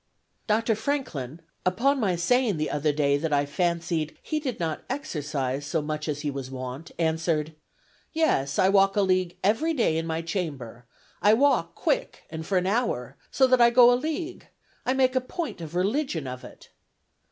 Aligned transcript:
"Dr. 0.47 0.73
Franklin, 0.73 1.41
upon 1.63 1.99
my 1.99 2.15
saying 2.15 2.57
the 2.57 2.71
other 2.71 2.91
day 2.91 3.17
that 3.17 3.31
I 3.31 3.45
fancied 3.45 4.17
he 4.23 4.39
did 4.39 4.59
not 4.59 4.83
exercise 4.89 5.63
so 5.63 5.79
much 5.79 6.07
as 6.07 6.21
he 6.21 6.31
was 6.31 6.49
wont, 6.49 6.89
answered, 6.97 7.53
'Yes, 8.11 8.57
I 8.57 8.67
walk 8.67 8.95
a 8.95 9.01
league 9.03 9.37
every 9.43 9.75
day 9.75 9.99
in 9.99 10.07
my 10.07 10.23
chamber; 10.23 10.87
I 11.21 11.35
walk 11.35 11.75
quick, 11.75 12.23
and 12.31 12.43
for 12.47 12.57
an 12.57 12.65
hour, 12.65 13.15
so 13.29 13.45
that 13.45 13.61
I 13.61 13.69
go 13.69 13.93
a 13.93 13.93
league; 13.93 14.47
I 14.87 14.93
make 14.93 15.15
a 15.15 15.21
point 15.21 15.61
of 15.61 15.75
religion 15.75 16.25
of 16.25 16.43
it.' 16.43 16.69